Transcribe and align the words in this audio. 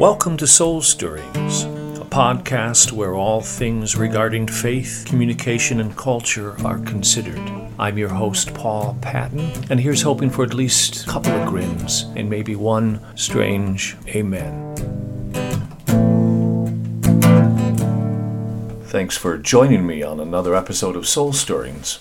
Welcome 0.00 0.38
to 0.38 0.46
Soul 0.46 0.80
Stirrings, 0.80 1.64
a 1.64 2.06
podcast 2.06 2.90
where 2.90 3.12
all 3.12 3.42
things 3.42 3.96
regarding 3.96 4.46
faith, 4.46 5.04
communication, 5.06 5.78
and 5.78 5.94
culture 5.94 6.56
are 6.64 6.78
considered. 6.78 7.38
I'm 7.78 7.98
your 7.98 8.08
host, 8.08 8.54
Paul 8.54 8.96
Patton, 9.02 9.52
and 9.68 9.78
here's 9.78 10.00
hoping 10.00 10.30
for 10.30 10.42
at 10.42 10.54
least 10.54 11.04
a 11.04 11.06
couple 11.06 11.32
of 11.32 11.46
grins 11.46 12.04
and 12.16 12.30
maybe 12.30 12.56
one 12.56 13.04
strange 13.14 13.94
amen. 14.08 14.74
Thanks 18.84 19.18
for 19.18 19.36
joining 19.36 19.86
me 19.86 20.02
on 20.02 20.18
another 20.18 20.54
episode 20.54 20.96
of 20.96 21.06
Soul 21.06 21.34
Stirrings. 21.34 21.98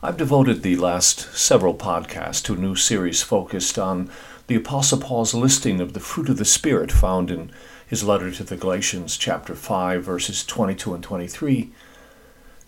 I've 0.00 0.16
devoted 0.16 0.62
the 0.62 0.76
last 0.76 1.34
several 1.36 1.74
podcasts 1.74 2.40
to 2.44 2.54
a 2.54 2.56
new 2.56 2.76
series 2.76 3.20
focused 3.20 3.80
on 3.80 4.08
the 4.46 4.54
Apostle 4.54 4.98
Paul's 4.98 5.34
listing 5.34 5.80
of 5.80 5.92
the 5.92 5.98
fruit 5.98 6.28
of 6.28 6.36
the 6.36 6.44
Spirit 6.44 6.92
found 6.92 7.32
in 7.32 7.50
his 7.84 8.04
letter 8.04 8.30
to 8.30 8.44
the 8.44 8.56
Galatians, 8.56 9.16
chapter 9.16 9.56
5, 9.56 10.04
verses 10.04 10.44
22 10.44 10.94
and 10.94 11.02
23. 11.02 11.72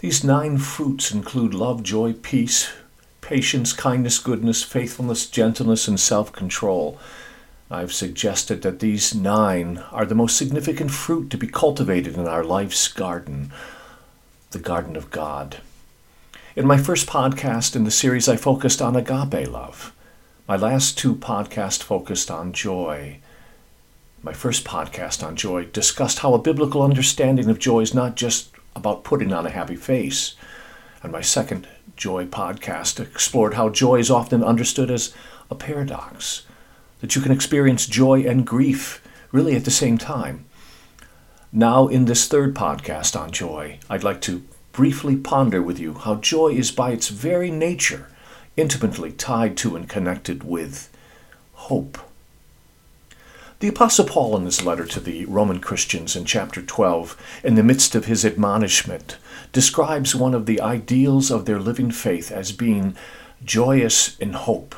These 0.01 0.24
nine 0.24 0.59
fruits 0.59 1.12
include 1.12 1.55
love, 1.55 1.85
joy, 1.85 2.15
peace, 2.15 2.73
patience, 3.21 3.73
kindness, 3.73 4.19
goodness, 4.19 4.65
faithfulness, 4.65 5.29
gentleness, 5.29 5.87
and 5.87 6.01
self 6.01 6.33
control. 6.33 6.99
I've 7.71 7.93
suggested 7.93 8.62
that 8.62 8.80
these 8.80 9.15
nine 9.15 9.85
are 9.93 10.05
the 10.05 10.16
most 10.16 10.37
significant 10.37 10.91
fruit 10.91 11.30
to 11.30 11.38
be 11.38 11.47
cultivated 11.47 12.16
in 12.16 12.27
our 12.27 12.43
life's 12.43 12.88
garden, 12.88 13.52
the 14.51 14.59
garden 14.59 14.97
of 14.97 15.12
God. 15.12 15.59
In 16.56 16.66
my 16.66 16.78
first 16.78 17.06
podcast 17.06 17.77
in 17.77 17.84
the 17.84 17.92
series, 17.92 18.28
I 18.28 18.34
focused 18.34 18.82
on 18.82 18.96
agape 18.96 19.48
love. 19.48 19.95
My 20.48 20.56
last 20.56 20.98
two 20.98 21.14
podcasts 21.14 21.80
focused 21.80 22.29
on 22.29 22.52
joy. 22.52 23.18
My 24.24 24.32
first 24.32 24.65
podcast 24.65 25.24
on 25.24 25.37
joy 25.37 25.66
discussed 25.66 26.18
how 26.18 26.34
a 26.34 26.42
biblical 26.42 26.82
understanding 26.82 27.48
of 27.48 27.60
joy 27.60 27.82
is 27.82 27.95
not 27.95 28.16
just 28.16 28.51
about 28.74 29.04
putting 29.04 29.32
on 29.32 29.46
a 29.46 29.51
happy 29.51 29.76
face. 29.76 30.34
And 31.04 31.12
my 31.12 31.20
second 31.20 31.68
joy 31.96 32.26
podcast 32.26 32.98
explored 32.98 33.54
how 33.54 33.68
joy 33.68 34.01
is 34.01 34.10
often 34.10 34.42
understood 34.42 34.90
as 34.90 35.14
a 35.52 35.54
paradox, 35.54 36.42
that 37.01 37.14
you 37.14 37.23
can 37.23 37.30
experience 37.30 37.87
joy 37.87 38.23
and 38.23 38.45
grief 38.45 39.01
really 39.30 39.54
at 39.54 39.64
the 39.64 39.70
same 39.70 39.98
time. 39.98 40.46
Now, 41.52 41.87
in 41.87 42.07
this 42.07 42.26
third 42.26 42.57
podcast 42.57 43.18
on 43.18 43.30
joy, 43.30 43.79
I'd 43.88 44.02
like 44.02 44.20
to 44.23 44.42
briefly 44.73 45.16
ponder 45.16 45.63
with 45.63 45.79
you 45.79 45.95
how 45.95 46.16
joy 46.16 46.49
is 46.49 46.71
by 46.71 46.90
its 46.90 47.09
very 47.09 47.51
nature 47.51 48.09
intimately 48.57 49.13
tied 49.13 49.57
to 49.59 49.76
and 49.76 49.88
connected 49.88 50.45
with 50.45 50.90
hope. 51.54 51.99
The 53.60 53.68
Apostle 53.68 54.07
Paul, 54.07 54.38
in 54.38 54.46
his 54.46 54.65
letter 54.65 54.87
to 54.87 55.01
the 55.01 55.26
Roman 55.26 55.60
Christians 55.60 56.16
in 56.16 56.24
chapter 56.24 56.63
12, 56.63 57.41
in 57.45 57.57
the 57.57 57.63
midst 57.63 57.95
of 57.95 58.07
his 58.07 58.24
admonishment, 58.24 59.18
describes 59.52 60.15
one 60.15 60.32
of 60.35 60.46
the 60.46 60.60
ideals 60.63 61.30
of 61.30 61.45
their 61.45 61.59
living 61.59 61.91
faith 61.91 62.32
as 62.32 62.52
being 62.52 62.96
joyous 63.45 64.19
in 64.19 64.32
hope. 64.32 64.75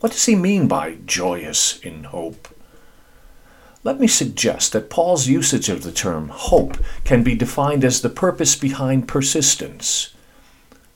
What 0.00 0.12
does 0.12 0.26
he 0.26 0.36
mean 0.36 0.68
by 0.68 0.98
joyous 1.06 1.78
in 1.80 2.04
hope? 2.04 2.48
Let 3.88 4.00
me 4.00 4.06
suggest 4.06 4.74
that 4.74 4.90
Paul's 4.90 5.28
usage 5.28 5.70
of 5.70 5.82
the 5.82 5.90
term 5.90 6.28
hope 6.28 6.76
can 7.04 7.22
be 7.22 7.34
defined 7.34 7.86
as 7.86 8.02
the 8.02 8.10
purpose 8.10 8.54
behind 8.54 9.08
persistence, 9.08 10.12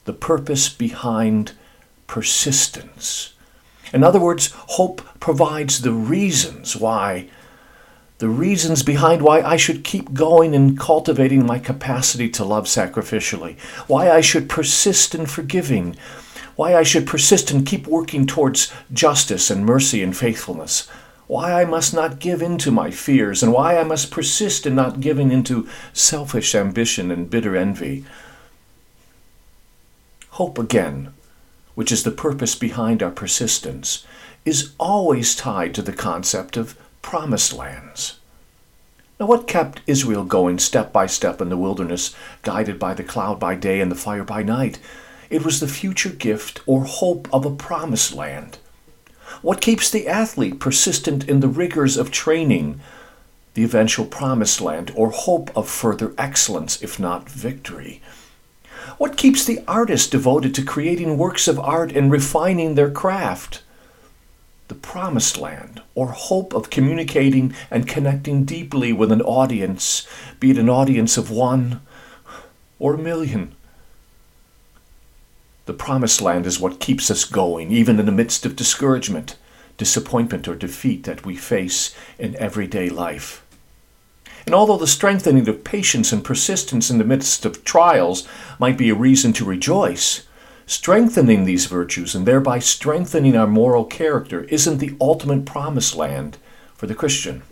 the 0.04 0.12
purpose 0.12 0.68
behind 0.68 1.52
persistence. 2.06 3.32
In 3.94 4.04
other 4.04 4.20
words, 4.20 4.52
hope 4.76 5.00
provides 5.20 5.80
the 5.80 5.92
reasons 5.94 6.76
why, 6.76 7.30
the 8.18 8.28
reasons 8.28 8.82
behind 8.82 9.22
why 9.22 9.40
I 9.40 9.56
should 9.56 9.84
keep 9.84 10.12
going 10.12 10.54
and 10.54 10.78
cultivating 10.78 11.46
my 11.46 11.58
capacity 11.58 12.28
to 12.28 12.44
love 12.44 12.66
sacrificially, 12.66 13.58
why 13.86 14.10
I 14.10 14.20
should 14.20 14.50
persist 14.50 15.14
in 15.14 15.24
forgiving, 15.24 15.96
why 16.56 16.74
I 16.74 16.82
should 16.82 17.06
persist 17.06 17.50
and 17.52 17.64
keep 17.64 17.86
working 17.86 18.26
towards 18.26 18.70
justice 18.92 19.50
and 19.50 19.64
mercy 19.64 20.02
and 20.02 20.14
faithfulness, 20.14 20.88
why 21.26 21.60
I 21.60 21.64
must 21.64 21.94
not 21.94 22.18
give 22.18 22.42
in 22.42 22.58
to 22.58 22.70
my 22.70 22.90
fears, 22.90 23.42
and 23.42 23.52
why 23.52 23.78
I 23.78 23.84
must 23.84 24.10
persist 24.10 24.66
in 24.66 24.74
not 24.74 25.00
giving 25.00 25.30
into 25.30 25.68
selfish 25.92 26.54
ambition 26.54 27.10
and 27.10 27.30
bitter 27.30 27.56
envy. 27.56 28.04
Hope 30.30 30.58
again 30.58 31.12
which 31.74 31.92
is 31.92 32.02
the 32.02 32.10
purpose 32.10 32.54
behind 32.54 33.02
our 33.02 33.10
persistence, 33.10 34.04
is 34.44 34.72
always 34.78 35.34
tied 35.34 35.74
to 35.74 35.82
the 35.82 35.92
concept 35.92 36.56
of 36.56 36.76
promised 37.00 37.52
lands. 37.52 38.18
Now, 39.18 39.26
what 39.26 39.46
kept 39.46 39.82
Israel 39.86 40.24
going 40.24 40.58
step 40.58 40.92
by 40.92 41.06
step 41.06 41.40
in 41.40 41.48
the 41.48 41.56
wilderness, 41.56 42.14
guided 42.42 42.78
by 42.78 42.94
the 42.94 43.04
cloud 43.04 43.38
by 43.38 43.54
day 43.54 43.80
and 43.80 43.90
the 43.90 43.96
fire 43.96 44.24
by 44.24 44.42
night? 44.42 44.78
It 45.30 45.44
was 45.44 45.60
the 45.60 45.68
future 45.68 46.10
gift 46.10 46.60
or 46.66 46.84
hope 46.84 47.28
of 47.32 47.46
a 47.46 47.54
promised 47.54 48.12
land. 48.14 48.58
What 49.40 49.60
keeps 49.60 49.90
the 49.90 50.06
athlete 50.06 50.60
persistent 50.60 51.28
in 51.28 51.40
the 51.40 51.48
rigors 51.48 51.96
of 51.96 52.10
training? 52.10 52.80
The 53.54 53.64
eventual 53.64 54.06
promised 54.06 54.60
land 54.60 54.92
or 54.94 55.10
hope 55.10 55.50
of 55.56 55.68
further 55.68 56.12
excellence, 56.18 56.82
if 56.82 56.98
not 56.98 57.28
victory. 57.28 58.00
What 58.98 59.16
keeps 59.16 59.44
the 59.44 59.60
artist 59.66 60.10
devoted 60.10 60.54
to 60.54 60.64
creating 60.64 61.18
works 61.18 61.48
of 61.48 61.58
art 61.60 61.92
and 61.92 62.10
refining 62.10 62.74
their 62.74 62.90
craft? 62.90 63.62
The 64.68 64.74
promised 64.74 65.38
land, 65.38 65.82
or 65.94 66.08
hope 66.08 66.54
of 66.54 66.70
communicating 66.70 67.54
and 67.70 67.88
connecting 67.88 68.44
deeply 68.44 68.92
with 68.92 69.12
an 69.12 69.22
audience, 69.22 70.06
be 70.40 70.50
it 70.50 70.58
an 70.58 70.68
audience 70.68 71.16
of 71.16 71.30
one 71.30 71.80
or 72.78 72.94
a 72.94 72.98
million. 72.98 73.54
The 75.64 75.72
promised 75.72 76.20
land 76.20 76.46
is 76.46 76.58
what 76.58 76.80
keeps 76.80 77.10
us 77.10 77.24
going, 77.24 77.70
even 77.70 78.00
in 78.00 78.06
the 78.06 78.12
midst 78.12 78.44
of 78.44 78.56
discouragement, 78.56 79.36
disappointment, 79.78 80.48
or 80.48 80.56
defeat 80.56 81.04
that 81.04 81.24
we 81.24 81.36
face 81.36 81.94
in 82.18 82.36
everyday 82.36 82.88
life. 82.88 83.44
And 84.44 84.54
although 84.56 84.76
the 84.76 84.88
strengthening 84.88 85.48
of 85.48 85.62
patience 85.62 86.12
and 86.12 86.24
persistence 86.24 86.90
in 86.90 86.98
the 86.98 87.04
midst 87.04 87.44
of 87.46 87.64
trials 87.64 88.26
might 88.58 88.76
be 88.76 88.90
a 88.90 88.94
reason 88.94 89.32
to 89.34 89.44
rejoice, 89.44 90.26
strengthening 90.66 91.44
these 91.44 91.66
virtues 91.66 92.14
and 92.14 92.26
thereby 92.26 92.58
strengthening 92.58 93.36
our 93.36 93.46
moral 93.46 93.84
character 93.84 94.44
isn't 94.44 94.78
the 94.78 94.96
ultimate 95.00 95.44
promised 95.44 95.94
land 95.94 96.38
for 96.74 96.88
the 96.88 96.94
Christian. 96.94 97.42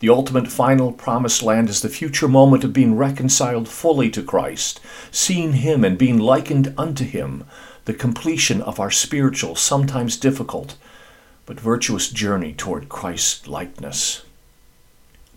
The 0.00 0.08
ultimate 0.10 0.48
final 0.48 0.92
promised 0.92 1.42
land 1.42 1.68
is 1.68 1.80
the 1.80 1.88
future 1.88 2.28
moment 2.28 2.64
of 2.64 2.72
being 2.72 2.96
reconciled 2.96 3.68
fully 3.68 4.10
to 4.10 4.22
Christ, 4.22 4.80
seeing 5.10 5.54
Him 5.54 5.84
and 5.84 5.96
being 5.96 6.18
likened 6.18 6.74
unto 6.76 7.04
Him, 7.04 7.44
the 7.86 7.94
completion 7.94 8.60
of 8.60 8.78
our 8.78 8.90
spiritual, 8.90 9.54
sometimes 9.56 10.16
difficult, 10.16 10.76
but 11.46 11.60
virtuous 11.60 12.10
journey 12.10 12.52
toward 12.52 12.88
Christ 12.88 13.48
likeness. 13.48 14.22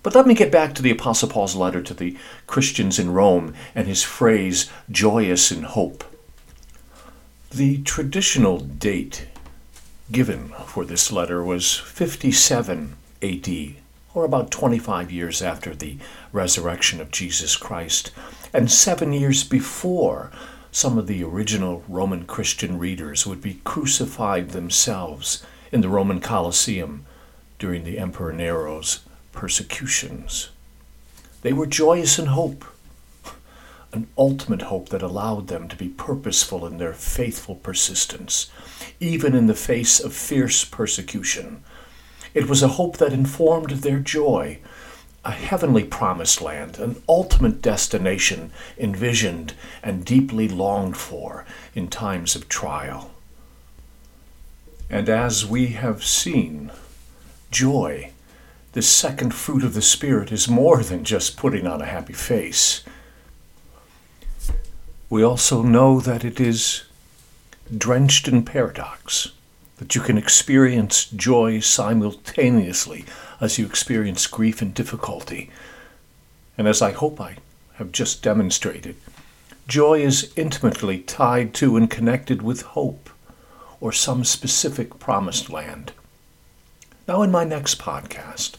But 0.02 0.16
let 0.16 0.28
me 0.28 0.34
get 0.34 0.52
back 0.52 0.74
to 0.76 0.82
the 0.82 0.92
Apostle 0.92 1.30
Paul's 1.30 1.56
letter 1.56 1.82
to 1.82 1.94
the 1.94 2.18
Christians 2.48 3.00
in 3.00 3.12
Rome 3.12 3.54
and 3.76 3.88
his 3.88 4.04
phrase, 4.04 4.70
joyous 4.90 5.52
in 5.52 5.64
hope. 5.64 6.04
The 7.52 7.82
traditional 7.84 8.60
date 8.60 9.28
given 10.12 10.50
for 10.66 10.86
this 10.86 11.12
letter 11.12 11.44
was 11.44 11.76
57 11.76 12.96
AD, 13.22 13.76
or 14.14 14.26
about 14.26 14.52
25 14.52 15.12
years 15.12 15.42
after 15.42 15.76
the 15.76 15.98
resurrection 16.32 17.00
of 17.00 17.12
Jesus 17.12 17.56
Christ, 17.56 18.12
and 18.54 18.72
seven 18.72 19.14
years 19.14 19.44
before 19.44 20.32
some 20.72 20.98
of 20.98 21.08
the 21.08 21.24
original 21.24 21.84
Roman 21.88 22.26
Christian 22.26 22.78
readers 22.78 23.26
would 23.26 23.42
be 23.42 23.62
crucified 23.64 24.50
themselves 24.50 25.44
in 25.72 25.82
the 25.82 25.90
Roman 25.90 26.20
Colosseum 26.20 27.06
during 27.58 27.84
the 27.84 27.98
Emperor 27.98 28.34
Nero's 28.34 29.02
persecutions. 29.32 30.50
They 31.42 31.54
were 31.54 31.66
joyous 31.66 32.20
in 32.20 32.28
hope, 32.28 32.66
an 33.92 34.08
ultimate 34.18 34.64
hope 34.64 34.90
that 34.90 35.02
allowed 35.02 35.48
them 35.48 35.68
to 35.68 35.76
be 35.76 35.88
purposeful 35.88 36.66
in 36.66 36.78
their 36.78 36.94
faithful 36.94 37.56
persistence, 37.56 38.52
even 39.00 39.36
in 39.36 39.48
the 39.48 39.56
face 39.56 40.00
of 40.00 40.14
fierce 40.14 40.64
persecution. 40.64 41.64
It 42.34 42.48
was 42.48 42.64
a 42.64 42.70
hope 42.80 42.98
that 42.98 43.14
informed 43.14 43.70
their 43.70 44.00
joy, 44.00 44.60
a 45.26 45.32
heavenly 45.32 45.84
promised 45.84 46.42
land, 46.42 46.78
an 46.80 47.02
ultimate 47.08 47.62
destination 47.62 48.52
envisioned 48.78 49.54
and 49.84 50.06
deeply 50.06 50.48
longed 50.48 50.98
for 50.98 51.46
in 51.76 51.88
times 51.88 52.36
of 52.36 52.50
trial. 52.50 53.12
And 54.90 55.10
as 55.10 55.46
we 55.46 55.68
have 55.68 56.04
seen, 56.04 56.72
joy 57.52 58.12
this 58.74 58.88
second 58.88 59.34
fruit 59.34 59.64
of 59.64 59.74
the 59.74 59.82
Spirit 59.82 60.32
is 60.32 60.48
more 60.48 60.84
than 60.84 61.04
just 61.04 61.38
putting 61.38 61.66
on 61.66 61.82
a 61.82 61.86
happy 61.86 62.14
face. 62.14 62.84
We 65.10 65.24
also 65.24 65.64
know 65.64 66.00
that 66.00 66.24
it 66.24 66.40
is 66.40 66.84
drenched 67.76 68.28
in 68.28 68.46
paradox, 68.46 69.32
that 69.80 69.96
you 69.96 70.02
can 70.02 70.18
experience 70.18 71.06
joy 71.06 71.60
simultaneously 71.60 73.06
as 73.42 73.58
you 73.58 73.66
experience 73.66 74.28
grief 74.28 74.62
and 74.62 74.74
difficulty. 74.74 75.50
And 76.58 76.68
as 76.68 76.82
I 76.82 76.92
hope 76.92 77.20
I 77.20 77.38
have 77.76 77.94
just 77.94 78.22
demonstrated, 78.22 78.98
joy 79.68 80.02
is 80.02 80.34
intimately 80.36 81.00
tied 81.00 81.54
to 81.56 81.78
and 81.78 81.90
connected 81.90 82.42
with 82.42 82.62
hope 82.62 83.10
or 83.80 83.94
some 83.94 84.26
specific 84.26 85.00
promised 85.00 85.50
land. 85.50 85.94
Now, 87.08 87.22
in 87.22 87.32
my 87.32 87.46
next 87.46 87.80
podcast, 87.80 88.56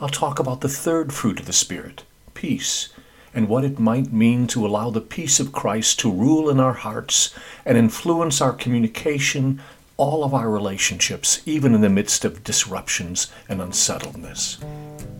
I'll 0.00 0.08
talk 0.08 0.40
about 0.40 0.60
the 0.60 0.68
third 0.68 1.12
fruit 1.12 1.38
of 1.38 1.46
the 1.46 1.52
Spirit, 1.52 2.02
peace, 2.34 2.88
and 3.32 3.48
what 3.48 3.64
it 3.64 3.78
might 3.78 4.12
mean 4.12 4.46
to 4.48 4.66
allow 4.66 4.90
the 4.90 5.00
peace 5.00 5.38
of 5.38 5.52
Christ 5.52 6.00
to 6.00 6.10
rule 6.10 6.50
in 6.50 6.58
our 6.58 6.72
hearts 6.72 7.34
and 7.64 7.78
influence 7.78 8.40
our 8.40 8.52
communication, 8.52 9.60
all 9.96 10.24
of 10.24 10.34
our 10.34 10.50
relationships, 10.50 11.40
even 11.46 11.74
in 11.74 11.80
the 11.80 11.88
midst 11.88 12.24
of 12.24 12.44
disruptions 12.44 13.30
and 13.48 13.60
unsettledness. 13.60 14.58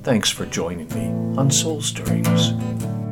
Thanks 0.02 0.30
for 0.30 0.46
joining 0.46 0.88
me 0.88 1.38
on 1.38 1.50
Soul 1.50 1.80
Stirrings. 1.80 3.03